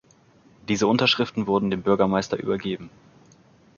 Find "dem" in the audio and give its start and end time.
1.69-1.83